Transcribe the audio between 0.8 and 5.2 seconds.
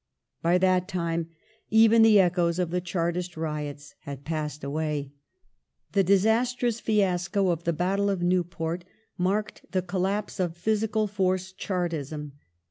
time even the echoes of the Chartist riots had passed away.